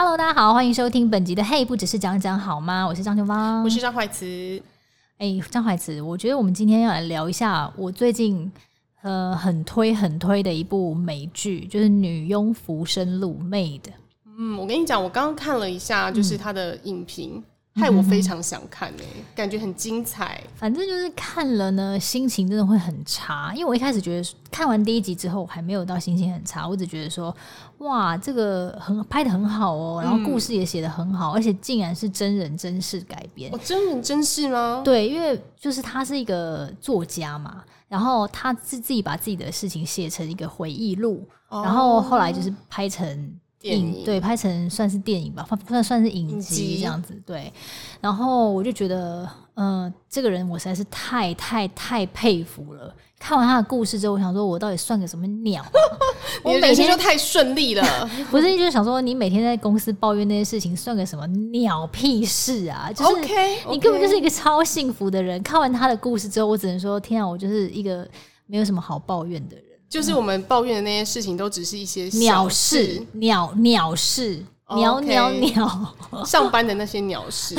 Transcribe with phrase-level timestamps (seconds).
[0.00, 2.84] Hello，大家好，欢迎收听本集的《嘿，不只是讲讲好吗》？
[2.86, 4.62] 我是张秋芳，我是张怀慈。
[5.16, 8.48] 哎，张怀慈，我觉得我们今天要来聊一下我最近
[9.02, 13.90] 呃很推很推的一部美剧，就是《女佣浮生录》Made。
[14.38, 17.42] 嗯，我跟你讲，我刚刚看了一下，就是它的影评。
[17.78, 20.42] 嗯害我非常想看呢、欸，感觉很精彩。
[20.56, 23.52] 反正就是看了呢，心情真的会很差。
[23.54, 27.34] 因为我一开始觉得看完第一集之后，还没有到心情很差，我只觉得说，
[27.78, 33.54] 哇，这个很拍的很好哦，然后故事也写的很好，嗯、而且竟然是真人真事改编。
[33.54, 34.82] 哦，真人真事吗？
[34.84, 43.38] 对，因为就是他是一个作家嘛，然后他自自己把自己的事情写成一个回忆录，哦、然后后来就是拍成。
[43.60, 47.12] 电影对，拍成算是电影吧，算算是影集这样子。
[47.26, 47.52] 对，
[48.00, 52.94] 然后我就觉得，嗯、呃，这个人我实在是太太太佩服了。
[53.18, 55.70] 看完他的故事之后，我想说，我到底算个什么鸟、啊？
[56.44, 57.82] 我每天就太顺利了。
[58.30, 62.92] 不是，就是想说，你每天在公司抱怨那些事情，算个什么鸟屁事啊？
[62.94, 63.70] 就是 okay, okay.
[63.72, 65.42] 你根本就是一个超幸福的人。
[65.42, 68.08] 看完他的故事之后，我只能说，天啊，我就是一个
[68.46, 69.64] 没有什么好抱怨的人。
[69.88, 74.44] 就是我们抱怨的那些事情，都只是一些鸟事，鸟鸟事，
[74.76, 75.94] 鸟鸟鸟，
[76.26, 77.56] 上班的那些鸟事，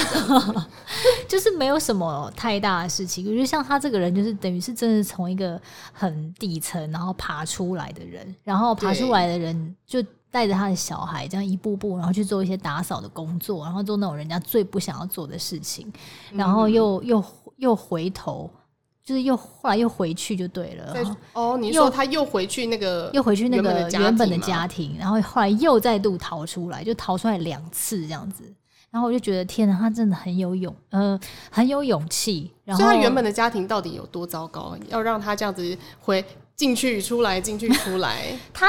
[1.28, 3.26] 就是没有什么太大的事情。
[3.26, 5.60] 我觉得像他这个人，就是等于是真的从一个
[5.92, 15.92] 很底层，然后爬出来的人，然后爬出来的人就带着他的小孩，这样一步步，然后去做一些打扫的工作，然后做那种人家最不想要做的事情，
[16.32, 17.26] 然后又又
[17.58, 18.48] 又回头。
[19.04, 20.96] 就是又后来又回去就对了。
[21.34, 28.44] 哦，你说他又回去那个，又回去那个原本的家庭，然后后来又再度逃出来，就逃出来两次这样子。
[28.92, 31.20] 然后我就觉得天哪，他真的很有勇，呃，
[31.52, 32.52] 很有勇气。
[32.66, 36.24] 然后所以他原本的家庭到底有多糟糕，要让他这样子回
[36.56, 38.38] 进去出来进去出来？
[38.54, 38.68] 他。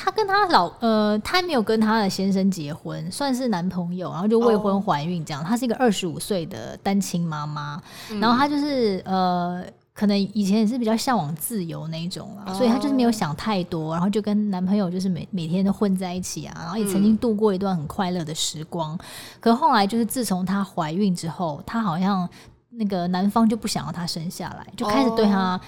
[0.00, 5.42] 他跟他老呃，他没有跟他的先生结婚，算是男朋友，然后就未婚怀孕这样。
[5.42, 5.58] 她、oh.
[5.58, 7.82] 是一个二十五岁的单亲妈妈，
[8.12, 9.64] 嗯、然后他就是呃，
[9.98, 12.56] 可能以前也是比较向往自由那一种啊，oh.
[12.56, 18.94] 所以她就是没有想太多，然后就跟男朋友就是每每天都混在一起啊，然后也曾经度过一段很快乐的时光。
[18.94, 18.98] 嗯、
[19.40, 22.28] 可后来就是自从她怀孕之后，她好像
[22.70, 25.54] 那个男方就不想要她生下来，就开始对她。
[25.54, 25.60] Oh.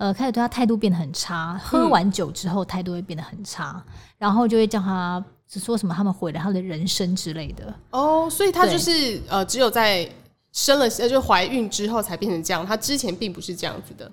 [0.00, 7.74] 呃，开始对他态度变得很差，喝完酒之后态度会变得很差，嗯、然后就会叫他是说什么他们毁了他的人生之类的。
[7.90, 10.08] 哦，所以他就是呃，只有在
[10.52, 14.10] 生了呃，就怀孕之后才变成这样，她之前并不是这样子的。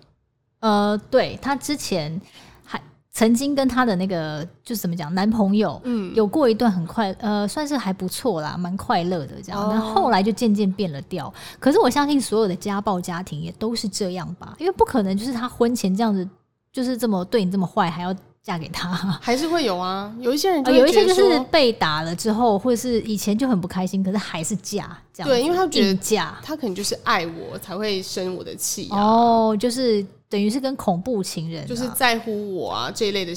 [0.60, 2.20] 呃，对，她之前
[2.64, 2.82] 还。
[3.10, 9.68] 曾经跟她的那个就是怎么讲，男朋友，嗯，有过一段很快，呃，算是还不错啦，蛮快乐的这样。
[9.72, 11.34] 但、哦、后来就渐渐变了调。
[11.60, 16.30] 可是我相信所有的家暴家庭也都是这样吧，因为不可能就是她婚前这样子，
[16.72, 18.16] 就是这么对你这么坏，还要
[18.48, 18.88] 嫁给他，
[19.22, 20.10] 还是会有啊。
[20.22, 25.30] 有一些人，有一些就是被打了之后，或者是以前就很不开心，可是还是嫁这样。
[25.30, 30.06] 对，因为他觉得嫁，他可能就是爱我才会生我的气、啊、哦，就是。
[30.30, 33.34] 等于是跟恐怖情人、啊，就是在乎我啊这一类的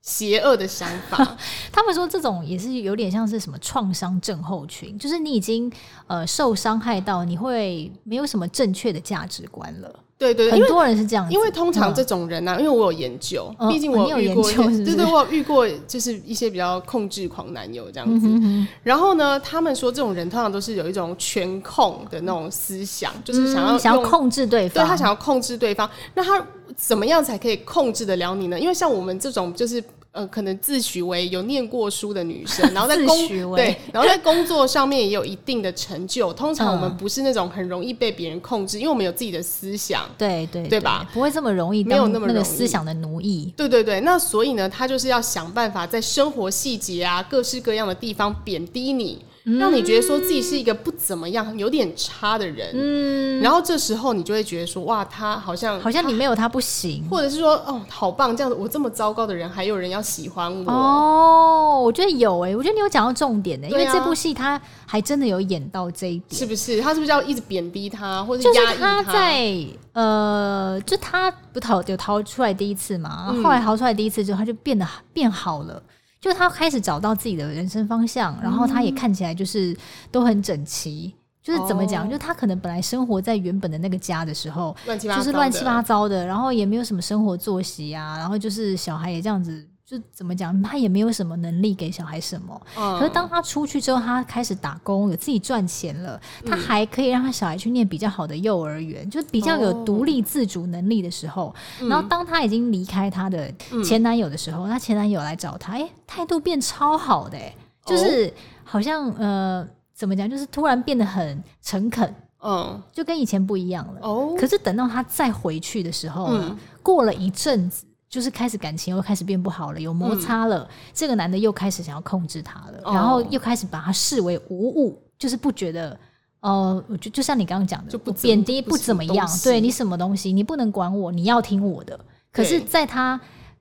[0.00, 1.36] 邪恶的想法。
[1.72, 5.68] 他们说这种也是有点像是什么创伤症候群，就是你已经
[6.06, 9.92] 呃受伤害到，你会没有什么正确的价值观了。
[10.18, 18.26] 对对，很多人是这样子，因为通常这种人呢、啊，嗯、因为我有研究，毕竟我有遇过，对对，我有遇过，就是一些比较控制狂男友这样子。
[18.26, 26.44] 嗯、哼哼然后呢，他们说这种人通常都是有一种全控的那种思想，嗯、就是想要想要控制对方，对他想要控制对方，那他
[26.76, 28.58] 怎么样才可以控制得了你呢？
[28.58, 29.82] 因为像我们这种就是。
[30.18, 36.32] 呃，可能自诩为有念过书的女生，然后在工对，然后在工作上面也有一定的成就。
[36.32, 41.08] 通常我们不是那种很容易被别人控制，因为我们有自己的思想，对对对吧？
[41.14, 43.54] 不会这么容易，没有那么那个思想的奴役。
[43.56, 49.24] 对对对，那所以呢，他就是要想办法在生活细节啊，各式各样的地方贬低你。
[49.56, 60.70] 让你觉得说自己是一个不怎么样、有点差的人，嗯，然后这时候你就会觉得说，哇，他好像好像你没有他不行，或者是说，哦，好棒，这样子，我这么糟糕的人，还有人要喜欢我。
[60.70, 66.80] 哦，我觉得有诶，我觉得你有讲到重点呢，因为这部戏他还真的有演到这一点，是不是？
[66.80, 69.02] 他是不是要一直贬低他，或者压抑他？
[69.02, 75.82] 他在呃，就他不逃就逃出来第一次嘛，后来逃出来第一次之后，他就变得变好了。
[76.20, 79.76] 就他开始找到自己的人生方向，然后他也看起来就是
[80.10, 81.14] 都很整齐。
[81.40, 82.06] 就是怎么讲？
[82.06, 89.66] 哦、就他可能本来生活在原本的那个家的时候，就是乱七八糟的，然后也没有什么生活作息啊，然后就是小孩也这样子。
[89.88, 92.60] 就怎么讲，他也没有什么能力给小孩什么。
[92.76, 101.46] 嗯、可是当他出去之后，他开始打工，有自己赚钱了，他还可以让他小孩去念比较好的幼儿园，嗯、就是比较有独立自主能力的时候。
[101.80, 103.50] 哦、然后当他已经离开他的
[103.82, 107.56] 前男友的时候，嗯、他前男友来找他，哎、欸，态度变超好的、欸，
[107.86, 108.30] 就是
[108.64, 114.00] 好像呃，怎么讲，就是突然变得很诚恳，嗯，就跟以前不一样了。
[114.02, 125.98] 哦，可是等到他再回去的时候，嗯，过了一阵子，就是开始感情又开始变不好了，有摩擦了，嗯，这个男的又开始想要控制她了，哦，然后又开始把她视为无物，就是不觉得。
[126.40, 131.98] 呃，我就就像你刚刚讲的，就不贬低不怎么样，对你什么东西，你不能管我，你要听我的。
[132.30, 133.20] 可是，在他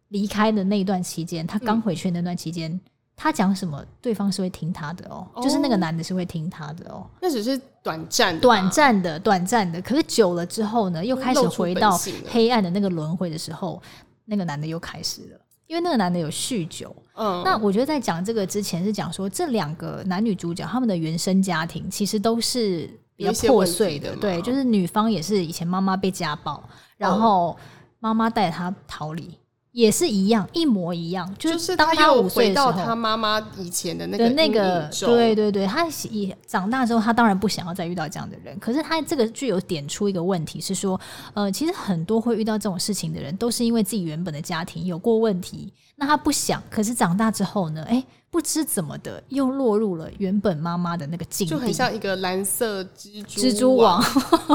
[0.09, 2.79] 离开的那一段期间，他刚回去那段期间，嗯、
[3.15, 7.03] 他讲什么，对方是会听他的哦，哦就是那个男的是会听他的哦。
[7.19, 9.81] 那只是短暂，短暂的，短暂的。
[9.81, 13.81] 可是久了之后呢，又开始回到黑暗的那个轮回的时候，
[14.27, 15.39] 那个男的又开始了。
[15.65, 26.63] 因为那个男的有酗酒，嗯，那我觉得在讲这个之前是讲说，这两个男女主角他们的原生家庭其实都是比较破碎的，对，就是女方也是以前妈妈被家暴，
[26.95, 27.57] 然后
[27.99, 29.37] 妈妈带着她逃离。
[29.77, 38.57] 也是一样，一模一样，就是当他五岁的时候，他妈妈以前的那个那个，对对对，他也长大之后，他当然不想要再遇到这样的人。
[38.57, 40.99] 可是他这个具有点出一个问题，是说，
[41.35, 48.03] 呃，其实很多会遇到这种事情的人，都是因为自己原本的家庭有过问题，那他不想，可是长大之后呢，哎。
[48.29, 54.03] 不知怎么的，又落入了原本妈妈的那个境地，就很像一个蓝色蜘蛛蜘蛛网，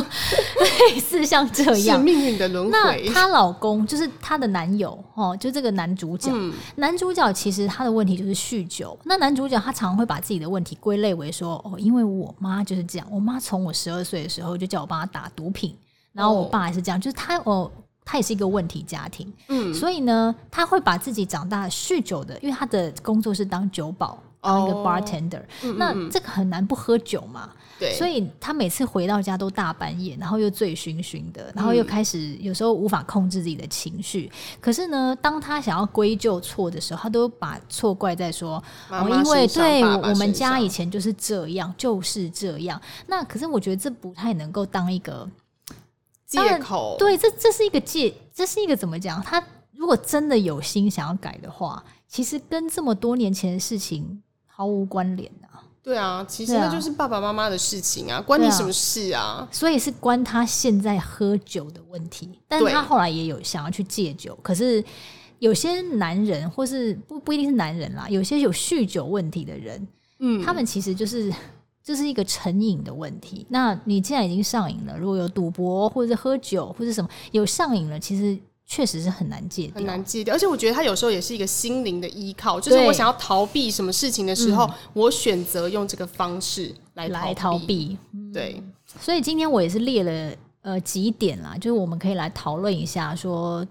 [0.93, 2.71] 类似像这样命运的轮回。
[2.71, 6.31] 那她老公就是她的男友哦，就这个男主角。
[6.35, 8.97] 嗯、男主角其实他的问题就是酗酒。
[9.05, 15.75] 那男主角他常会把自己的问题归类为说：哦，因为我妈就是这样，我妈从我十二岁的时候就叫我帮她打毒品，
[16.13, 17.73] 然后我爸也是这样，就是他哦。
[18.05, 34.29] 他也是一个问题家庭，嗯，所以呢，他会把自己长大酗酒的，因为他的工作是当酒保，当一个 bartender，哦，嗯嗯，那这个很难不喝酒嘛，对，所以他每次回到家都大半夜，然后又醉醺醺的，然后又开始有时候无法控制自己的情绪。
[34.33, 42.79] 嗯，可是呢，当他想要归咎错的时候，他都把错怪在说哦，因为对我们家以前就是这样，就是这样。
[43.07, 45.27] 那可是我觉得这不太能够当一个。
[46.41, 49.23] 借口对，这这是一个借，这是一个怎么讲？
[49.23, 49.43] 他
[49.73, 55.63] 如果真的有心想要改的话，其实跟这么多年前的事情毫无关联啊。
[55.83, 59.21] 对啊，其实那就是爸爸妈妈的事情啊，关你什么事啊？
[59.21, 62.39] 啊所以是关他现在喝酒的问题。
[62.47, 64.85] 但是他后来也有想要去戒酒，可是
[65.41, 69.89] 有些男人或是不不一定是男人啦，有些有酗酒问题的人，
[70.21, 71.33] 嗯，他们其实就是。
[71.85, 73.45] 这是一个成瘾的问题。
[73.49, 80.35] 那你既然已经上瘾了，如果有赌博或者是喝酒或者什么有上瘾了，其实确实是很难戒掉，很难戒掉。
[80.35, 87.27] 而且我觉得它有时候也是一个心灵的依靠，就是我想要逃避什么事情的时候，嗯、我选择用这个方式来逃避。
[87.27, 87.99] 来逃避。
[88.33, 93.69] 对、嗯，所以今天我也是列了呃几点啦，就是我们可以来讨论一下说，说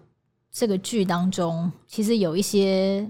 [0.52, 3.10] 这个剧当中其实有一些。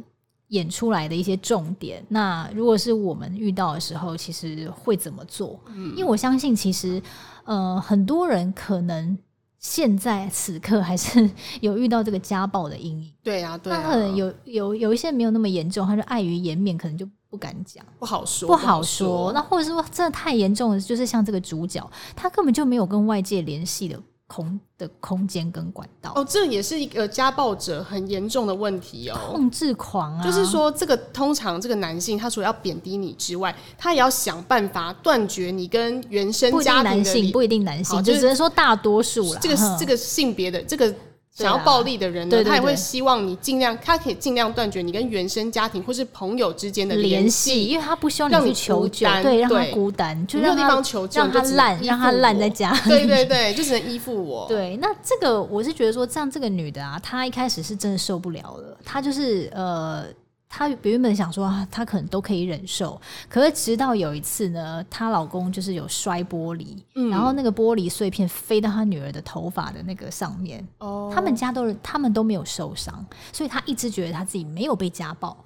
[0.51, 5.59] 演出来的一些重点，那如果是我们遇到的时候，其实会怎么做？
[5.68, 7.01] 嗯，因为我相信，其实
[7.45, 9.18] 呃，很多人可能
[9.59, 11.30] 现在此刻还是
[11.62, 13.13] 有遇到这个家暴的阴影。
[13.24, 19.31] 对啊，对啊，他可能有有有一些没有那么严重，他就碍于颜面，可能就不敢讲，不好说，不好说。
[19.31, 23.98] 那或者是说真的太严重了，就是像这个主角，他根本就没有跟外界联系的。
[24.31, 39.39] 空的空间跟管道哦，这也是一个家暴者很严重的问题哦，控制狂啊，就是说这个通常这个男性他除了要贬低你之外，他也要想办法断绝你跟原生家庭的男性，不一定男性，就只能说大多数了。
[39.41, 40.95] 这个这个性别的这个。
[41.41, 54.45] 想要暴力的人呢，他也会希望你尽量，他可以尽量断绝你跟原生家庭或是朋友之间的联系，因为他不希望你去求救，对，让他孤单，就没有地方求救，让他烂，让他烂在家里， 对对对，就只能依附我。
[54.50, 60.05] 对，那这个我是觉得说，这样这个女的啊，她一开始是真的受不了了，她就是呃。
[60.53, 70.67] 她原本想说，她可能都可以忍受，可是直到有一次呢，她老公就是有摔玻璃，嗯，然后那个玻璃碎片飞到她女儿的头发的那个上面。
[70.79, 75.38] 哦，他们家都他们都没有受伤，所以她一直觉得她自己没有被家暴。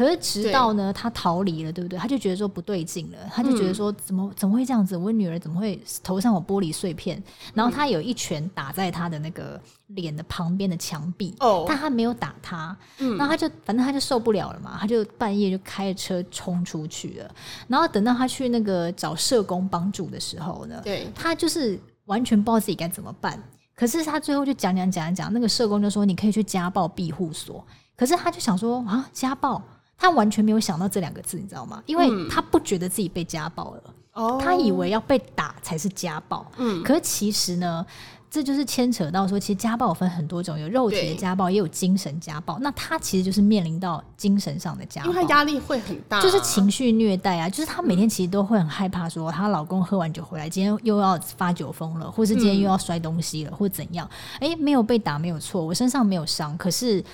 [0.00, 1.98] 可是直到呢，他逃离了，对不对？
[1.98, 4.96] 他就觉得说不对劲了，他就觉得说怎么、嗯、怎么会这样子？
[4.96, 7.22] 我女儿怎么会头上有玻璃碎片？
[7.52, 12.74] 然后他有一拳打在他的那个脸的旁边的墙壁，哦，但他没有打他。
[12.96, 17.30] 嗯，然后他就反正他就受不了了嘛，他就半夜就开着车冲出去了。
[17.68, 23.38] 然后等到他去那个找社工帮助的时候呢，对，他就是完全不知道自己该怎么办。
[23.74, 27.62] 可是他最后就讲讲讲讲，那个社工就说你可以去家暴庇护所。
[27.94, 29.62] 可是他就想说啊，家暴。
[30.00, 31.82] 他完全没有想到这两个字，你知道吗？
[31.84, 33.82] 因为他不觉得自己被家暴了，
[34.14, 36.50] 嗯、他以为要被打才是家暴。
[36.56, 37.84] 嗯，可是其实呢，
[38.30, 42.58] 这就是牵扯到说，其实家暴分很多种，有肉体的家暴，也有精神家暴。
[42.60, 54.08] 那他其实就是面临到精神上的家暴，因为他压力会很大，就是情绪虐待啊，就是她每天其实都会很害怕，说她老公喝完酒回来，今天又要发酒疯了，或是今天又要摔东西了，嗯、或怎样？
[54.40, 57.04] 哎、欸，没有被打没有错，我身上没有伤，可是。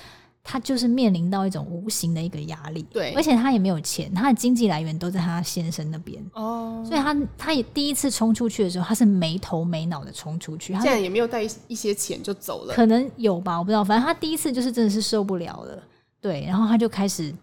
[0.49, 15.83] 他就是面临到一种无形的一个压力，对，而且他也没有钱，他的经济来源都在他先生那边，哦，所以他他也第一次冲出去的时候，他是没头没脑的冲出去，他现在也没有带一些钱就走了，可能有吧，我不知道，反正他第一次就是真的是受不了了，
[16.21, 17.35] 对，然后他就开始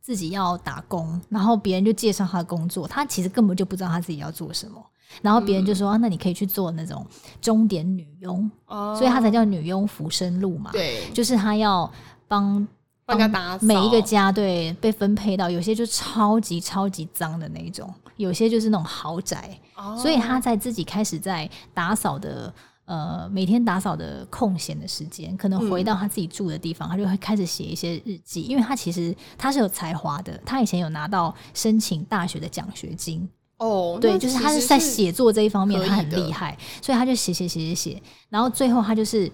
[0.00, 4.82] 自己要打工，然后别人就介绍他的工作，他其实根本就不知道他自己要做什么。
[5.20, 5.92] 然后别人就说、嗯。
[5.92, 7.06] 啊：“那你可以去做那种
[7.38, 10.70] 钟点女佣，哦、所以他才叫女佣浮生路嘛。
[10.72, 11.92] 对，就是他要
[12.32, 12.66] 帮
[13.04, 13.66] 帮他打扫。
[13.66, 19.50] 每一个家，对，被分配到有些就超级超级脏的那种，有些就是那种豪宅。
[19.76, 22.52] 哦、所以他在自己开始在打扫的
[22.84, 39.30] 呃每天打扫的空闲的时间，可能回到他自己住的地方，嗯、他就会开始写一些日记，因为他其实他是有才华的，他以前有拿到申请大学的奖学金。”哦，对，就是他是在写作这一方面，他很厉害，所以他就写写写写写，然后最后他就是，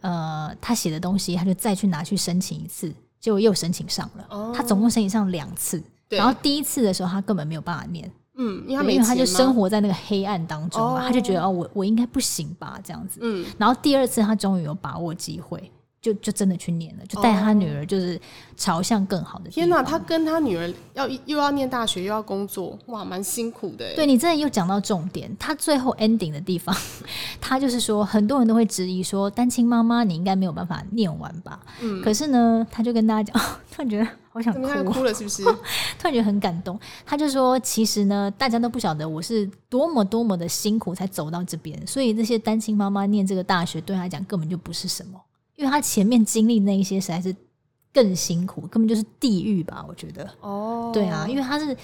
[0.00, 4.26] 呃，他写的东西，他就再去拿去申请一次，结果又申请上了。
[4.30, 15.70] 哦，他总共申请上两次，然后第一次的时候他根本没有办法念，嗯，因为他，就生活在那个黑暗当中嘛，他就觉得哦，我我应该不行吧，这样子，嗯，然后第二次他终于有把握机会。
[16.00, 18.20] 就就真的去念了，就带他女儿，就是
[18.56, 19.50] 朝向更好的。
[19.50, 23.94] 天哪，他跟他女儿要又要念大学又要工作，哇，蛮辛苦的。
[23.96, 26.74] 对，你真的又讲到重点，他最后 ending 的地方，
[27.40, 31.60] 他就是说，很多人都会质疑说，单亲妈妈你应该没有办法念完吧？
[31.82, 32.00] 嗯。
[32.00, 35.42] 可是呢，他就跟大家讲， 突然觉得好想哭，哭了是不是？
[35.98, 36.78] 突然觉得很感动。
[37.04, 45.20] 他就说，其实呢，大家都不晓得我是多么多么的辛苦才走到这边，所以这些单亲妈妈念这个大学对他来讲根本就不是什么。
[45.58, 47.34] 因为他前面经历那一些实在是
[47.92, 49.84] 更辛苦，根本就是地狱吧？
[49.88, 50.24] 我觉得。
[50.40, 50.84] 哦。
[50.86, 50.94] Oh.
[50.94, 51.76] 对啊，因为他是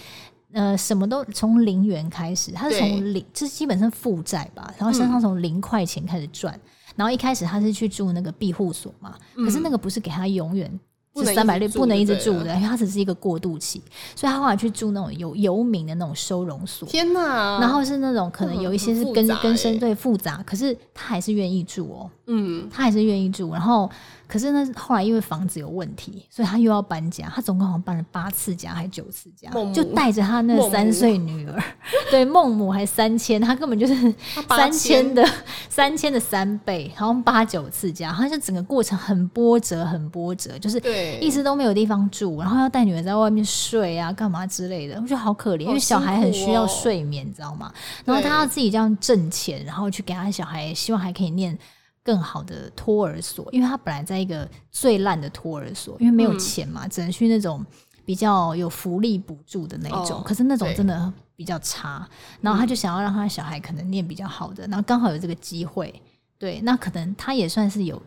[0.52, 10.80] 呃什么都从零元开始，他是从零，对就是基本上负债吧，然后身上从零块钱开始赚，嗯、然后一开始他是去住那个庇护所嘛，嗯、可是那个不是给他永远。
[11.16, 13.80] 是三百六，不能一直住的，因为它只是一个过渡期，
[14.16, 16.88] 所以他后来去住那种有游民的那种收容所。
[16.88, 17.60] 天哪！
[17.60, 22.10] 然后是那种可能有一些是根根深对复杂，可是他还是愿意住哦。
[22.26, 23.90] 嗯，他还是愿意住，然后。
[24.26, 27.30] 可是呢，后来因为房子有问题，所以他又要搬家。
[27.32, 31.62] 他总共好像搬了八次家，还九次家，就带着他那三岁女儿，
[32.10, 34.14] 对孟母还三千，他根本就是
[34.48, 35.22] 三千的
[35.68, 40.78] 三千的三倍，好像八九次家，他就整个过程很波折，很波折，就是
[41.20, 47.70] 一直都没有地方住，然后要带女儿在外面睡啊，干嘛之类的，我觉得好可怜，哦、因为小孩很需要睡眠，你知道吗？
[48.06, 51.56] 然后他要自己这样挣钱，然后去给他小孩，希望还可以念。
[52.04, 57.64] 更好的托儿所，因为他本来在一个最烂的托儿所，因为没有钱嘛，嗯、只能去那种
[58.04, 60.18] 比较有福利补助的那种。
[60.18, 62.06] 哦、可是那种真的比较差，
[62.42, 65.92] 然后他就想要让他的小孩可能念比较好的，然后刚好有这个机会，
[66.38, 68.00] 对，那可能他也算是有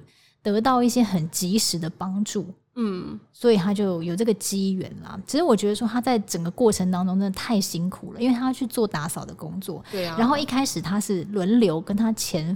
[0.43, 5.19] 得到一些很及时的帮助，嗯，所以他就有这个机缘啦。
[5.25, 12.55] 其实我觉得说他在整个过程当中真的太辛苦了，因为他要去做打扫的工作，对啊，然后一开始他是轮流跟他前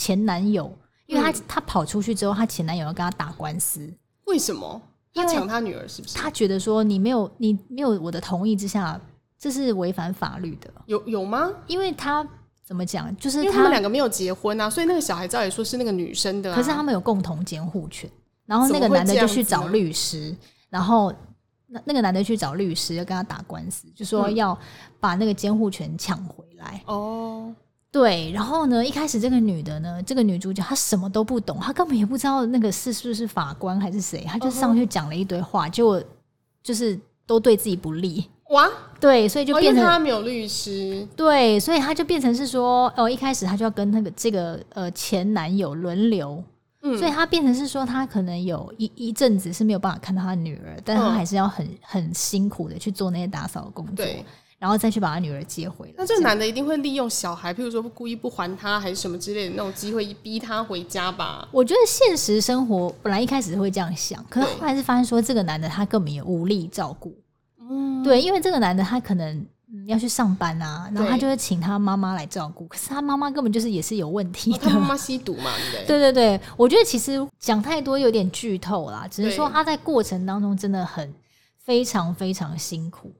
[0.00, 0.74] 前男友。
[1.06, 3.92] 因为他他跑出去之后，他前男友要跟他打官司。
[4.26, 4.80] 为什么？
[5.12, 6.16] 他抢他女儿是不是？
[6.16, 9.00] 他觉得说你没有你没有我的同意之下，
[9.36, 10.70] 这是违反法律的。
[10.86, 11.50] 有有吗？
[11.66, 12.24] 因为他
[12.62, 13.12] 怎么讲？
[13.16, 16.54] 就是他们两个没有结婚啊，所以那个小孩照理说是那个女生的啊。
[16.54, 18.08] 可是他们有共同监护权，
[18.46, 20.32] 然后那个男的就去找律师，
[20.68, 21.12] 然后
[21.66, 24.56] 那那个男的去找律师要跟他打官司，就说要
[25.00, 26.80] 把那个监护权抢回来。
[26.86, 27.52] 哦。
[27.92, 36.00] 对，然后呢，一开始这个女的呢，这个女主角她什么都不懂，她根本也不知道那个是是不是法官还是谁，她就上去讲了一堆话，结果
[36.62, 38.24] 就是都对自己不利。
[38.50, 38.68] 哇，
[39.00, 41.06] 对，所以就变成她没有律师。
[41.16, 46.42] 对，所以她就变成是说，哦，一开始她就要跟那个这个呃前男友轮流，
[46.82, 54.04] 嗯，所以她变成是说，她可能有一一阵子是没有办法看到她女儿，但是她还是要很很辛苦的去做那些打扫的工作。
[54.60, 54.62] 对。
[54.62, 55.94] 然后再去把他女儿接回来。
[55.96, 61.48] 那这个男的一定会利用小孩，譬如说故意不还他，还是什么之类的那种机会，逼他回家吧？
[61.50, 67.16] 我觉得现实生活本来一开始会这样想，可是后来是发现说，这个男的他根本也无力照顾。
[67.58, 69.46] 嗯，对，因为这个男的他可能
[69.86, 74.58] 要去上班啊，然后他就会请他妈妈来照顾，可是他妈妈根本就是也是有问题的。
[74.58, 75.86] 他妈妈吸毒嘛，对不对？
[76.12, 81.14] 对对对，我觉得其实讲太多有点剧透啦，只是说他在过程当中真的很
[81.56, 83.10] 非常非常辛苦。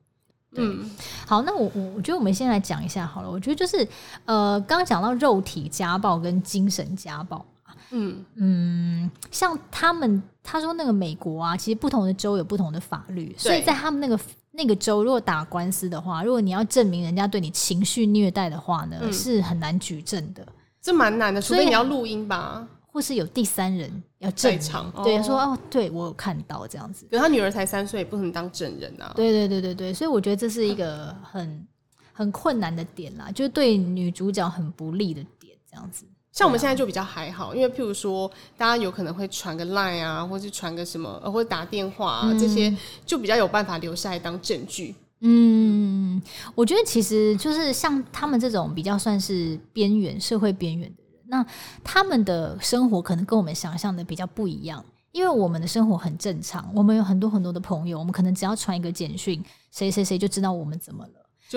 [0.56, 0.90] 嗯，
[1.26, 3.30] 好，那我我我觉得我们先来讲一下好了。
[3.30, 3.86] 我觉得就是
[4.24, 7.44] 呃，刚刚讲到肉体家暴跟精神家暴，
[7.90, 8.24] 嗯。
[8.34, 14.18] 嗯，像他们他说那个美国啊，其实不同的州有不同的法律，所以在他们那个
[14.50, 20.44] 那个州，如果打官司的话，如果你要证明人家对你情绪虐待的话呢，嗯、是很难举证的，
[20.82, 22.66] 这蛮难的，除非你要录音吧。
[22.92, 27.06] 或是有第三人要在场，对，哦说哦，对我有看到这样子。
[27.10, 29.12] 可是他女儿才三岁，不能当证人啊。
[29.14, 31.66] 对对对对对，所以我觉得这是一个很
[32.12, 36.04] 很困难的点啦，就是对女主角很不利的点，这样子。
[36.32, 44.94] 像我们现在就比较还好，因为譬如说，大家有可能会传个 line 啊，或是传个什么，呃，或者打电话啊，嗯，这些，就比较有办法留下来当证据。
[45.22, 46.22] 嗯，
[46.54, 50.99] 我觉得其实就是像他们这种比较算是边缘社会边缘的。
[51.30, 51.46] 那
[51.84, 61.12] 他们的生活可能跟我们想象的比较不一样，因为我们的生活很正常，我们有很多很多的朋友，我们可能只要传一个简讯，谁谁谁就知道我们怎么了。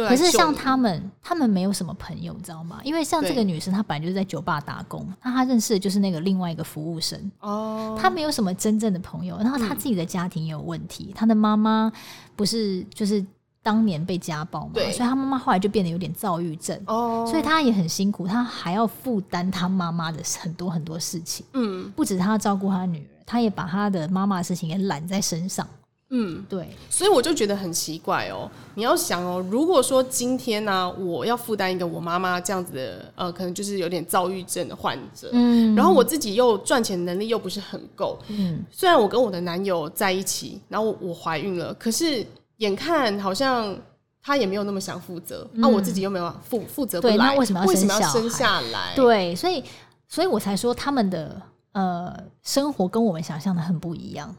[0.07, 2.79] 可是像他们，他们没有什么朋友，你知道吗？
[2.83, 11.91] 因为像这个女生，她本来就是在酒吧打工，那她认识的就是那个另外一个服务生哦，她没有什么真正的朋友，然后她 自己的家庭也有问题，她的妈妈
[12.35, 13.25] 不是就是。
[13.63, 25.65] 当年被家暴嘛，所以他妈妈后来就变得有点躁郁症，哦，所以他也很辛苦，他还要负担他妈妈的很多很多事情，嗯，不止他要照顾他女儿，他也把他的妈妈的事情也揽在身上，
[26.09, 42.27] 嗯，对，所以我就觉得很奇怪哦，你要想哦，如果说今天呢，我要负担一个我妈妈这样子的，呃，可能就是有点躁郁症的患者，嗯，然后我自己又赚钱能力又不是很够，嗯，虽然我跟我的男友在一起，然后我怀孕了，可是。
[42.57, 43.75] 眼看好像
[44.21, 48.93] 他也没有那么想负责，那、嗯啊、我自己又没有负负责不来，那为什么要生，要生下来？
[48.95, 49.63] 对，所以
[50.07, 51.41] 所以我才说他们的
[51.73, 54.33] 呃生活跟我们想象的很不一样，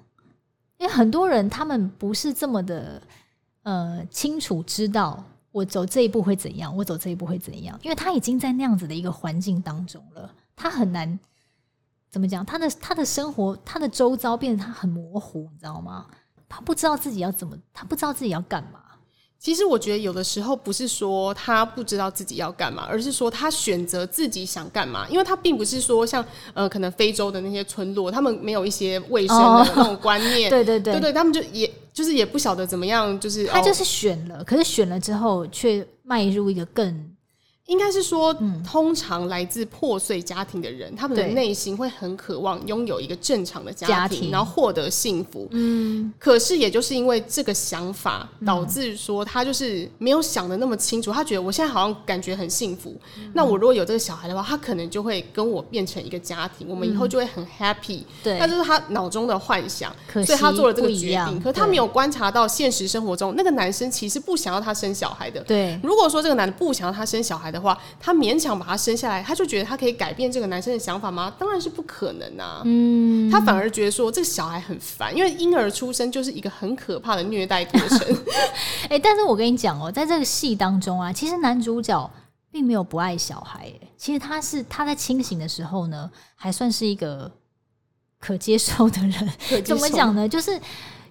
[0.78, 3.02] 因为很多人他们不是这么的
[3.64, 11.18] 呃清楚知道我走这一步会怎样，我走这一步会怎样，因为他已经在那样子的一个环境当中了，他很难
[12.10, 16.06] 怎么讲，他的他的生活，他的周遭变得他很模糊，你知道吗？
[16.54, 18.80] 他不知道自己要怎么，他不知道自己要干嘛。
[19.40, 25.06] 其实我觉得有的时候不是说他不知道自己要干嘛，而是说他选择自己想干嘛。
[25.10, 30.48] 因为他并不是说像呃，可能非洲的那些村落，他们没有一些卫生的那种观念。
[30.48, 37.13] 哦、对对对，对对，他们就也就是也不晓得怎么样，就是他就是选了，哦、可是选了之后却迈入一个更。
[37.66, 45.48] 应该是说，通常来自破碎家庭的人，嗯、他们的内心会很渴望拥有一个正常的家庭，家庭然后获得幸福。
[45.52, 51.10] 嗯，可是也就是因为这个想法，导致说他就是没有想的那么清楚。
[51.10, 58.02] 他觉得我现在好像感觉很幸福，嗯、那我如果有这个小孩的话，他可能就会跟我变成一个家庭，我们以后就会很 happy。
[58.22, 61.40] 对、嗯，那就是他脑中的幻想，所以他做了这个决定。
[61.40, 65.40] 可是他没有观察到现实生活中，那个男生其实不想要他生小孩的。
[65.44, 71.32] 对，如果说这个男的不想要他生小孩的话，他勉强把他生下来，他就觉得他可以改变这个男生的想法吗？
[71.38, 72.60] 当然是不可能啊！
[72.64, 77.98] 嗯，他反而觉得说这个小孩很烦，因为婴儿出生就是一个很可怕的虐待过程。
[78.84, 82.10] 哎、欸，但是我跟你讲哦，在这个戏当中啊，其实男主角
[82.50, 87.30] 并没有不爱小孩，其实他是他在清醒的时候呢，还算是一个
[88.18, 89.62] 可接受的人。
[89.62, 90.28] 怎么讲呢？
[90.28, 90.60] 就是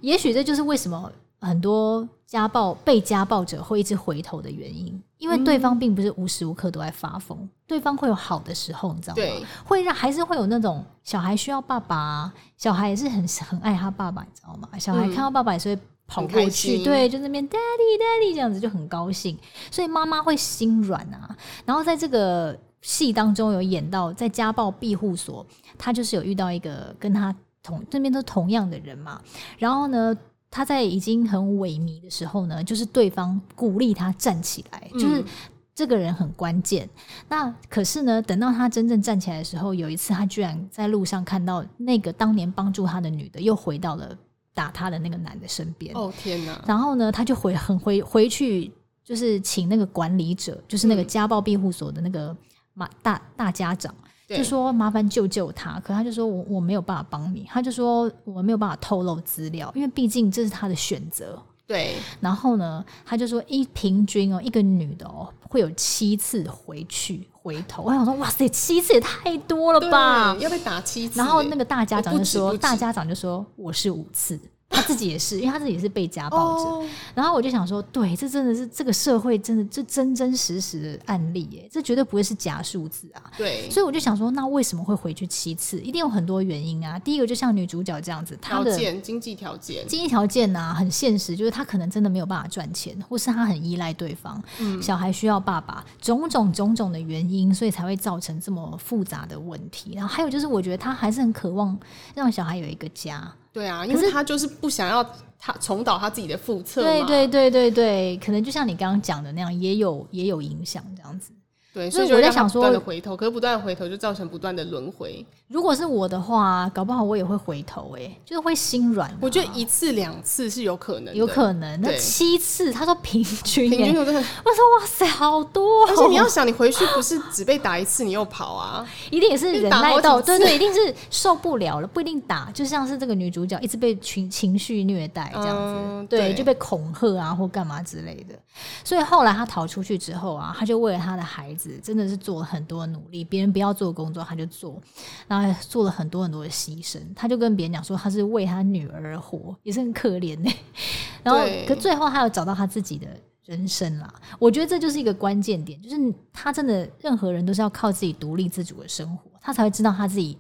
[0.02, 1.12] 也许这就是为什么
[1.46, 2.08] 很多。
[2.26, 9.16] 家暴被家暴者会一直回头的原因，因为对方并不是无时无刻都在发疯，嗯、对方会有好的时候，你知道吗？
[9.18, 14.68] 对，会让还是会有那种小孩需要爸爸，小孩也是很很爱他爸爸，你知道吗？
[14.80, 19.38] 小孩看到爸爸也是会跑过去，嗯、对，就那边 daddy daddy 这样子就很高兴，
[19.70, 21.38] 所以妈妈会心软啊。
[21.68, 25.46] 然后在这个戏当中有演到，在家暴庇护所，
[25.78, 29.22] 他就是有遇到一个跟他同这边都同样的人嘛，
[29.60, 30.18] 然后呢。
[30.56, 35.26] 他在已经很萎靡的时候呢，就是对方鼓励他站起来，嗯、就是
[35.74, 36.88] 这个人很关键。
[37.28, 44.16] 那可是呢，等到他真正站起来的时候，有一次他居然在路上看到那个当年帮助他的女的又回到了
[44.54, 45.92] 打他的那个男的身边。
[45.96, 46.64] 哦天哪！
[46.68, 48.72] 然后呢，他就回很回回去，
[49.04, 52.38] 就是请那个管理者，就是那个家暴庇护所的那个
[52.76, 53.92] 马大大家长。
[54.38, 61.42] 就说麻烦救救他，可他就说我我没有办法帮你，他就说我没有办法透露资料，因为毕竟这是他的选择。
[61.66, 67.84] 对，然后呢，他就说一平均哦，一个女的哦会有七次回去回头。
[67.84, 70.36] 我想说哇塞，七次也太多了吧？
[70.42, 71.18] 要被打七次。
[71.18, 74.38] 然后那个大家长就说，大家长就说我是五次，
[74.74, 76.64] 他自己也是，因为他自己也是被家暴者。
[76.64, 83.32] 哦、然后我就想说，对，这真的是这个社会真的这真真实实的案例耶，这绝对不会是假数字啊。
[83.38, 85.80] 对，所以我就想说，那为什么会回去七次？
[85.80, 86.98] 一定有很多原因啊。
[86.98, 99.94] 第一个就像女主角这样子，她的经济条件，经济条件啊，很现实，就是她可能真的没有办法赚钱，或是她很依赖对方，嗯、小孩需要爸爸，种种种种的原因，所以才会造成这么复杂的问题。
[99.94, 101.78] 然后还有就是，我觉得她还是很渴望
[102.16, 103.32] 让小孩有一个家。
[103.54, 106.82] 对啊，因为他就是不想要他重蹈他自己的覆辙。
[106.82, 111.32] 对对对对对，可能就像你刚刚讲的那样，也有也有影响这样子。
[111.74, 115.26] 对，所以我在想说，不断的回头，可是不断的回头就造成不断的轮回。
[115.48, 119.18] 如果是我的话，搞不好我也会回头，欸，哎，就是会心软，啊。
[119.20, 121.82] 我觉得一次两次是有可能，有可能。
[121.82, 125.88] 那七次，他说平均，平均我说哇塞，好多，喔。
[125.90, 138.36] 而且你要想，你回去不是只被打一次，你又跑啊， 一定也是忍耐到，对，对对，一定是受不了了，不一定打，就像是这个女主角一直被情情绪虐待这样子，嗯，对，对，就被恐吓啊或干嘛之类的。
[138.84, 143.24] 所以后来她逃出去之后啊，她就为了她的孩子，真的是做了很多努力。
[143.24, 144.82] 别人不要做工作，他就做，
[145.28, 147.00] 然后做了很多很多的牺牲。
[147.16, 150.52] 他就跟别人讲说，他是为他女儿而活，也是很可怜呢。
[151.24, 153.08] 然后，可最后他有找到他自己的
[153.46, 154.14] 人生啦。
[154.40, 155.96] 我觉得这就是一个关键点，就是
[156.32, 160.38] 他真的任何人都是要靠自己独立自主的生活，他才会知道他自己。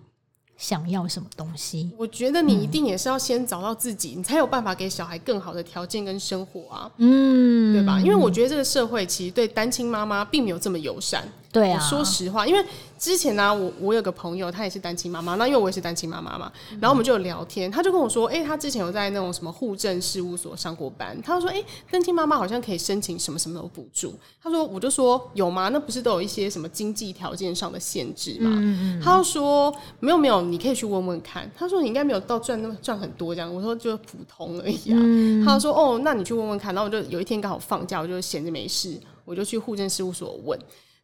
[0.57, 1.91] 想要什么东西？
[1.97, 7.99] 我觉得你一定也是要先找到自己，嗯、你才有办法给小孩更好的条件跟生活啊，嗯，对吧？
[7.99, 11.27] 因为我觉得这个社会其实对单亲妈妈并没有这么友善。
[11.53, 12.65] 对啊，说实话，因为
[12.97, 25.69] 之前呢、啊，我我有个朋友，她也是单亲妈妈，那因为我也是单亲妈妈嘛，然后我们就有聊天，她就跟我说，哎、欸，他之前有在那种什么户政事务所上过班，她就说，哎、欸，单亲妈妈好像可以申请什么什么的补助，她说，我就说有吗？
[25.69, 28.49] 那不是都有一些什么经济条件上的限制吗？
[28.51, 31.47] 嗯嗯，他就说没有没有，你可以去问问看。
[31.55, 34.97] 她说你应该没有到赚那么赚很多这样，我说就普通而已啊。
[34.99, 36.73] 嗯、他就说哦，那你去问问看。
[36.73, 40.57] 然后我就有一天刚好放假，我就闲着没事，我就去户政事务所问。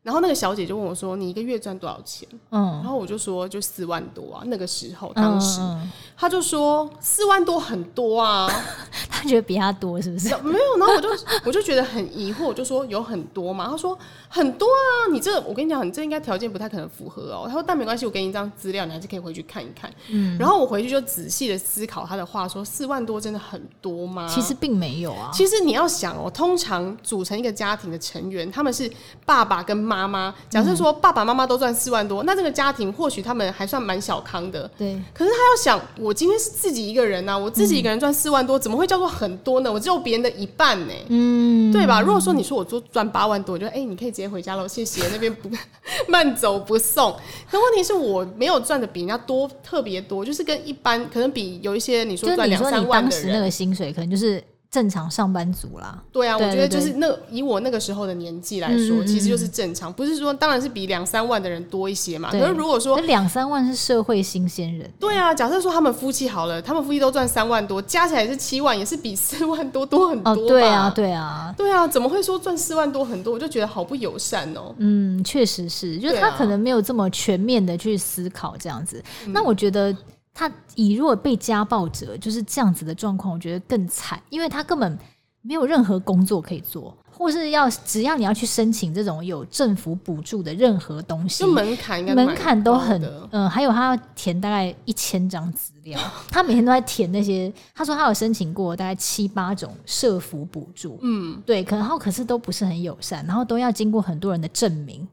[0.10, 8.50] 然后那个小姐就问我说：“你一个月赚多少钱？”嗯，然后我就说：“就四万多啊。”那个时候，当时，嗯、他就说：“四万多很多啊。
[9.08, 10.30] ”他觉得比他多是不是？
[10.42, 11.10] 没有，然后我就
[11.46, 13.96] 我就觉得很疑惑，我就说：“有很多嘛？”他说
[14.28, 25.30] ：“很多啊，你这我跟你讲，你这应该条件不太可能符合哦。”他说：“但没关系，我给你一张资料，你还是可以回去看一看。”嗯，然后我回去就仔细的思考他的话，说：“四万多真的很多吗？”其实并没有啊。
[25.32, 28.90] 其实你要想哦，通常组成一个家庭的成员，他们是
[29.26, 30.34] 爸爸跟妈妈妈。
[30.50, 34.70] 假设说爸爸妈妈都赚四万多，那这个家庭或许他们还算蛮小康的。
[34.78, 35.00] 对。
[35.14, 39.72] 可是他要想，我今天是自己一个人呐、啊，我自己一个人赚四万多，怎么会叫做很多呢？
[39.72, 40.94] 我只有别人的一半呢。
[41.10, 41.72] 嗯。
[41.74, 42.00] 对吧？
[42.02, 45.08] 如果说你说我做赚八万多，我觉得哎、欸，你可以直接回家喽，谢谢。
[45.10, 45.50] 那边不
[46.08, 47.12] 慢走不送。
[47.52, 54.42] 可问题是我没有赚的比人家多特别多，就是跟一般可能比有一些你说赚两三万的人，当时那个薪水可能就是。
[54.72, 62.30] 正常上班族啦，对啊，我觉得就是那以我那个时候的年纪来说，嗯嗯嗯，其实就是正常，不是说当然是比两三万的人多一些嘛。
[62.32, 70.34] 可是如果说两三万是社会新鲜人，对啊，假设说他们夫妻好了，他们夫妻都赚三万多，加起来是七万，也是比四万多多很多？
[70.34, 73.34] 哦，对啊，对啊，对啊，怎么会说赚四万多很多？
[73.34, 74.76] 我就觉得好不友善哦。
[74.78, 79.00] 嗯，确实是，就是他可能没有这么全面的去思考这样子。
[79.00, 79.96] 啊、那我觉得。
[80.40, 84.98] 他以若被家暴者就是这样子的状况，我觉得更惨，因为他根本
[85.42, 96.00] 没有任何工作可以做，或是要只要你要去申请这种有政府补助的任何东西，门槛门槛都很嗯、呃，还有他要填大概一千张资料，
[96.32, 97.52] 他每天都在填那些。
[97.76, 105.06] 他说他有申请过大概七八种社福补助，嗯，对，可然后可是都不是很友善，然后都要经过很多人的证明。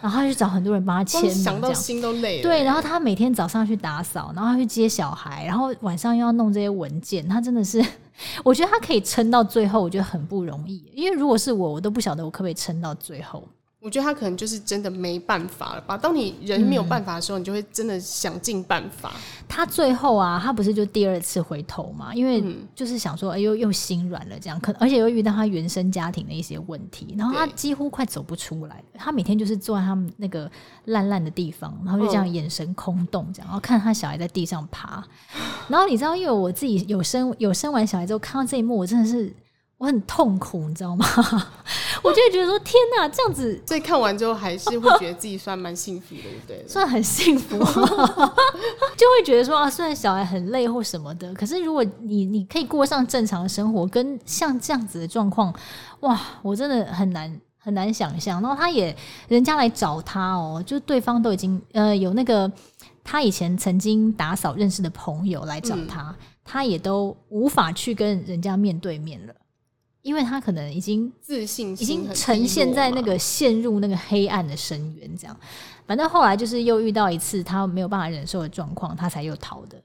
[0.00, 2.42] 然后他去找很多人帮他签名，想到心都累了。
[2.42, 7.84] 对，然后他每天早上去打扫，然后他去接小孩，然后晚上又要弄这些文件，他真的是，
[8.42, 10.84] 我觉得他可以撑到最后，我觉得很不容易。
[10.92, 13.46] 因为如果是我，我都不晓得我可不可以撑到最后。
[13.82, 15.98] 我觉得他可能就是真的没办法了吧。
[15.98, 19.12] 当你人没有办法的时候，嗯、你就会真的想尽办法。
[19.48, 22.14] 他最后啊，他不是就第二次回头嘛？
[22.14, 22.44] 因为
[22.76, 28.80] 就是想说，哎呦，又心软了这样，可而且又遇到他原生家庭的一些问题，然后他几乎快走不出来。
[28.94, 30.48] 他每天就是坐在他们那个
[30.84, 35.02] 烂烂的地方，然后就这样眼神空洞，这样，然后看他小孩在地上爬。
[35.66, 39.34] 然后你知道，因为我自己有生有生完小孩之后，看到这一幕，我真的是。
[39.78, 41.04] 我很痛苦，你知道吗？
[42.02, 46.64] 我就会觉得说，天哪，这样子， 所以看完之后还是会觉得自己算蛮幸福的，对不对？
[46.68, 47.56] 算很幸福，
[48.96, 55.54] 就会觉得说啊，虽然小孩很累或什么的，可是如果你你可以过上正常的生活，跟像这样子的状况，
[56.00, 58.42] 哇，我真的很难很难想象。
[58.42, 58.94] 然后他也
[59.28, 62.50] 人家来找他哦，就对方都已经呃有那个
[63.04, 66.02] 他以前曾经打扫认识的朋友来找他。
[66.02, 69.32] 嗯他也都无法去跟人家面对面了，
[70.02, 75.36] 因为他可能已经自信已经呈现在那个陷入那个黑暗的深渊，这样。
[75.86, 79.80] 反正后来就是又遇到一次他没有办法忍受的状况，他才又逃的。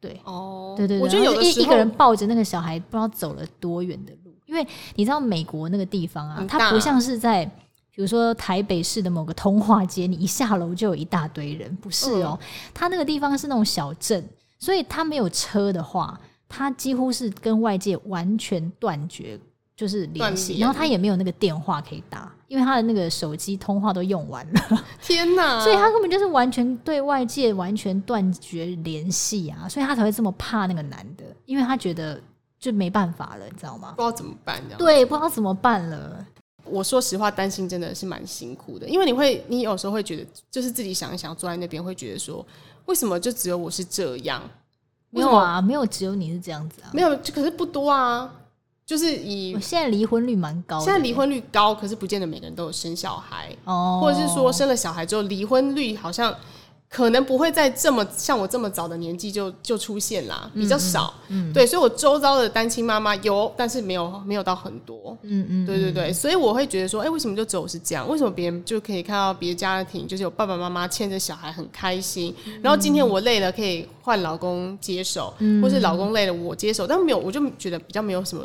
[0.00, 7.50] 对，哦，对对对，我觉得有的一一个人抱着那个小孩，不知道走了多远的路，因为你知道美国那个地方啊，它不像是在。
[7.94, 12.38] 比如说台北市的某个通化街，你一下楼就有一大堆人，不是哦？
[12.72, 14.26] 他那个地方是那种小镇，
[14.58, 19.38] 所以他没有车的话，他几乎是跟外界完全断绝，
[19.76, 20.58] 就是联系。
[20.58, 24.84] 然后他也没有那个电话可以打，因为他的那个手机通话都用完了。
[25.02, 25.60] 天哪！
[25.60, 29.68] 所以他根本就是完全对外界完全断绝联系啊！
[29.68, 32.20] 所以他才会这么怕那个男的，因为他觉得
[32.58, 33.94] 就没办法了，你知道吗？
[33.96, 36.24] 不知道怎么办，对，不知道怎么办了。
[36.64, 42.46] 我说实话，担心真的是蛮辛苦的，因为你会，你有时候会觉得，就是自己想一想，坐在那边会觉得说，
[42.86, 44.40] 为什么就只有我是这样？
[45.10, 48.32] 没有啊，没有只有你是这样子啊，没有，可是不多啊，
[48.92, 56.34] 就是以现在离婚率蛮高，现在离婚率高，可是不见得每个人都有生小孩，哦，或者是说生了小孩之后离婚率好像。
[56.94, 61.14] 可能不会在这么像我这么早的年纪就就出现啦，比较少。
[61.28, 65.16] 嗯，嗯对，所以我周遭的单亲妈妈有，但是没有没有到很多。
[65.22, 68.06] 嗯嗯，对对对，所以我会觉得说，哎、欸，为什么就只有我是这样？
[68.06, 78.44] 为什么别人就可以看到别的家庭，就是有爸爸妈妈牵着小孩很开心，然后今天我累了可以换老公接手，嗯、或是老公累了我接手，但没有，我就觉得比较没有什么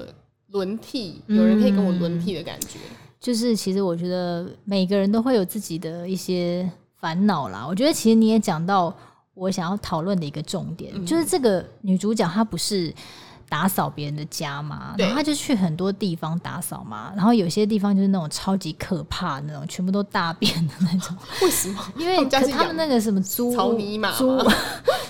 [0.52, 2.80] 轮替，有人可以跟我轮替的感觉。
[3.20, 6.70] 就是其实我觉得每个人都会有自己的一些。
[7.00, 8.92] 烦恼啦，我觉得其实你也讲到
[9.36, 12.92] 我想要讨论的一个重点，嗯、就是这个女主角她不是
[13.50, 21.16] 打扫别人的家嘛，然后他就去很多地方打扫嘛，然后有些地方就是那种超级可怕那种，全部都大便的那种。
[21.42, 21.82] 为什么？
[21.98, 23.52] 因为可他们那个什么租
[24.16, 24.48] 租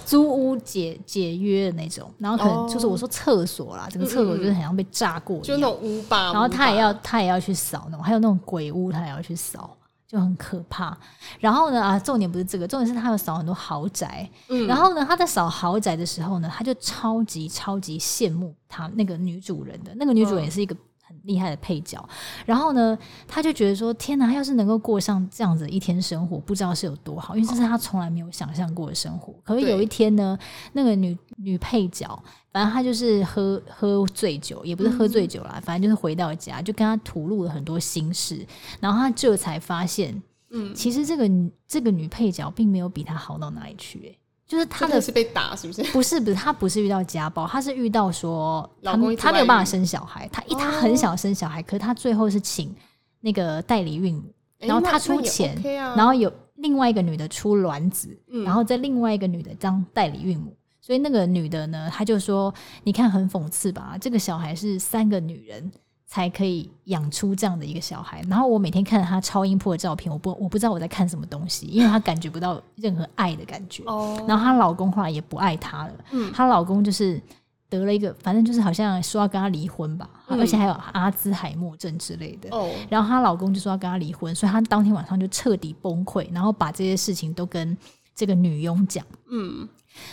[0.06, 6.32] 租屋解解约的那种，然后可能就是我说厕所啦，整个厕所就是很像被炸过，就那种屋吧。
[6.32, 9.76] 然后他也要他也要去扫那种，还有那种鬼屋，他也要去扫。
[10.08, 10.98] 就很可怕，
[11.39, 20.82] 然后呢啊，重点不是这个，重点是他有扫很多豪宅，嗯，然后呢，他在扫豪宅的时候呢，他就超级超级羡慕他那个女主人的，那个女主人也是一个很
[21.28, 22.04] 厉害的配角，
[22.48, 29.36] 然后呢，他就觉得说，天哪，要是能够过上这样子一天生活，不知道是有多好，因为这是他从来没有想象过的生活。
[29.44, 30.36] 可是有一天呢，
[30.74, 32.20] 那个女女配角。
[32.50, 38.44] 反正她就是喝喝醉酒，也不是喝醉酒啦，嗯、反正就是回到家，就跟他吐露了很多心事，
[38.80, 41.30] 然后他这才发现，嗯，其实这个
[41.68, 45.83] 这个女配角并没有比他好到哪里去、欸，就是他的是被打，是不是？
[45.91, 52.73] 不是不是，他不是遇到家暴，他是遇到说他他没有办法生小孩，他一他很想生小孩，哦、可是他最后是请
[53.19, 54.23] 那个代理孕母，
[54.60, 60.55] 然后他出钱，欸啊、然后有另外一个女的出卵子，嗯、然后再另外一个女的当代理孕母。
[60.79, 62.53] 所以那个女的呢，她就说
[62.86, 63.97] ：“你看很讽刺吧？
[63.99, 65.69] 这个小孩是三个女人
[66.10, 68.24] 才可以养出这样的一个小孩。
[68.30, 73.84] 然后我每天看着她超音波的照片，我不我不知道我在看什么东西，因为她感觉不到任何爱的感觉。
[73.86, 74.17] 哦。
[74.28, 75.93] 然后她老公后来也不爱她了。
[76.12, 76.32] 嗯。
[76.34, 77.22] 她老公就是
[77.70, 82.50] 得了一个，反正就是好像说要跟她离婚吧，嗯、而且还有阿兹海默症之类的。
[82.56, 82.72] 哦。
[82.89, 87.78] 然后她老公就说要跟她离婚，所以她当天晚上就彻底崩溃，然后把这些事情都跟
[88.15, 89.06] 这个女佣讲。
[89.30, 89.67] 嗯。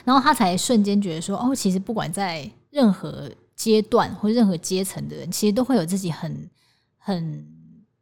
[0.04, 6.50] 然后她才瞬间觉得说，哦，其实不管在任何阶段或任何阶层的人，其实都会有自己很
[6.96, 7.46] 很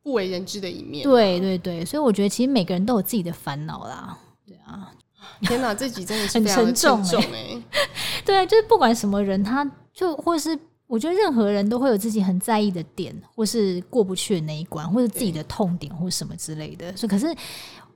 [0.02, 1.02] 不为人知的一面。
[1.02, 4.18] 对对对，所以我觉得其实每个人都有自己的烦恼啦。
[4.46, 4.92] 对啊，
[5.40, 7.62] 天哪，这集真的是很沉重哎、欸。
[8.24, 16.96] 对，就是不管什么人，他就或是我觉得任何人都会有自己很在意的点，或是过不去的那一关，或者自己的痛点或什么之类的。
[16.96, 17.26] 所以可是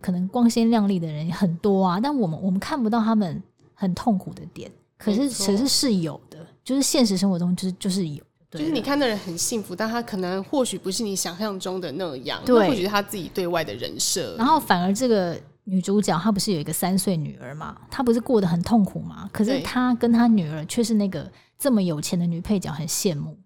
[0.01, 3.42] 可能光鲜亮丽的人很多啊，但我们我们看不到他们。
[3.79, 6.26] 很痛苦的点，可是其实是有的，
[6.67, 14.35] 就是现实生活中就是就是有，就是你看那人很幸福，但他可能或许不是你想象中的那样，对，或许他自己对外的人设。
[14.37, 19.31] 然后反而这个女主角她不是有一个三岁女儿嘛，她不是过得很痛苦吗？
[19.33, 23.39] 可是她跟她女儿却是那个这么有钱的女配角很羡慕。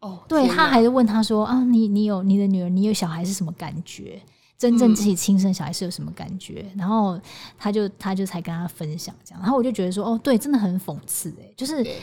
[0.00, 4.20] 哦，对，她还是问她说啊，你你有你的女儿，你有小孩是什么感觉？
[4.58, 6.66] 真正自己亲生小孩是有什么感觉？
[6.74, 7.18] 嗯、然后
[7.56, 11.96] 他就他就才跟他分享这样，然后我就觉得说，哦，对，真的很讽刺哎，就是对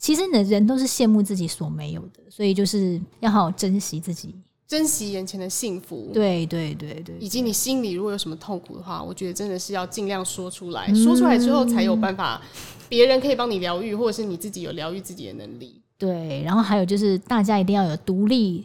[0.00, 4.34] 其实你的人都是羡慕自己所没有的，所以就是要好好珍惜自己，
[4.66, 6.10] 珍惜眼前的幸福。
[6.12, 12.42] 对对对对，以及你心里如果有什么痛苦的话，我觉得真的是要尽量说出来，嗯、说出来之后才有办法，
[12.88, 15.80] 别人可以帮你疗愈，或者是你自己有疗愈自己的能力。
[15.96, 18.64] 对，然后还有就是大家一定要有独立。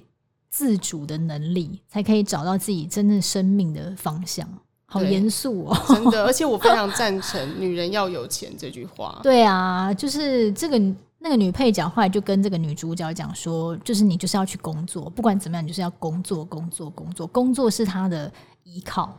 [0.58, 4.48] 自主的能力，才可以找到自己真正生命的方向。
[4.86, 6.24] 好严肃哦，真的。
[6.24, 9.20] 而且我非常赞成“女人要有钱”这句话。
[9.22, 10.82] 对啊，就是这个
[11.26, 19.12] 那个女配角后来就跟这个女主角讲说，就是你就是要去工作，不管怎么样，你就是要工作，工作，工作，工作是她的依靠。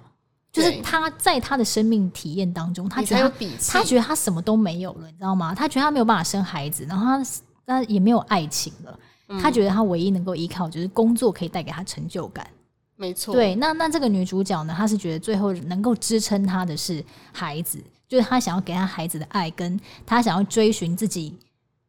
[0.52, 3.28] 就是她在她的生命体验当中，她觉得
[3.66, 5.52] 她觉得她什么都没有了，你知道吗？
[5.52, 7.24] 她觉得她没有办法生孩子，然后她
[7.66, 8.96] 她也没有爱情了。
[9.42, 12.46] 她觉得她唯一能够依靠就是工作，可以带给她成就感。
[12.94, 13.56] 没错，对。
[13.56, 14.72] 那那这个女主角呢？
[14.76, 21.34] 她是觉得最后能够支撑她的是孩子，就是她想要给她孩子的爱，跟她想要追寻自己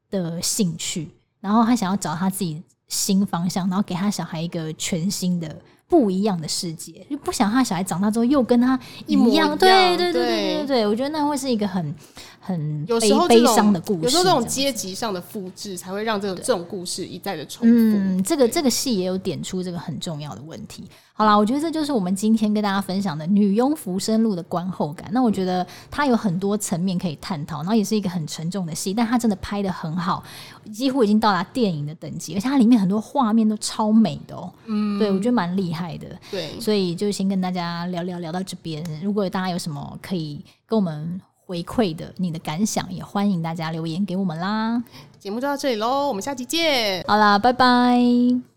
[0.10, 5.62] 的兴趣，然后他想要找他自己新方向，然后给他小孩一个全新的。
[5.90, 9.58] 不一样的世界，就不想他小孩长大之后又跟他一模一样。
[9.58, 11.96] 对对对对对对，我觉得那会是一个很
[12.40, 14.02] 很悲悲伤的故事。
[14.02, 17.74] 有时候这种阶级上的复制，才会让这种这种故事一再的重复。
[17.74, 20.84] 嗯，这个这个戏也有点出这个很重要的问题。
[21.14, 25.10] 好啦，我觉得这就是我们今天跟大家分享的《女佣浮生录》的观后感。
[25.12, 30.24] 那我觉得它有很多层面可以探讨，然后也是一个很沉重的戏，但它真的拍的很好，
[30.72, 34.54] 几乎已经到达电影的等级，而且它里面很多画面都超美的哦、喔。
[34.68, 36.08] 嗯，对，我觉得蛮厉害的。
[36.32, 38.84] 对，所以就先跟大家聊聊聊到这边。
[39.04, 44.84] 如果大家有什么可以跟我们回馈的，你的感想也欢迎大家留言给我们啦。
[45.20, 47.04] 节目就到这里喽，我们下期见。
[47.08, 48.57] 好啦，拜拜。